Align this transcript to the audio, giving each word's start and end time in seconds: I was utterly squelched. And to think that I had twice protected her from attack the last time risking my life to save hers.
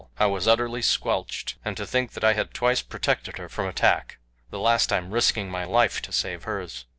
I 0.17 0.25
was 0.25 0.47
utterly 0.47 0.81
squelched. 0.81 1.57
And 1.63 1.77
to 1.77 1.85
think 1.85 2.13
that 2.13 2.23
I 2.23 2.33
had 2.33 2.55
twice 2.55 2.81
protected 2.81 3.37
her 3.37 3.47
from 3.47 3.67
attack 3.67 4.17
the 4.49 4.57
last 4.57 4.87
time 4.87 5.11
risking 5.11 5.47
my 5.51 5.63
life 5.63 6.01
to 6.01 6.11
save 6.11 6.45
hers. 6.45 6.85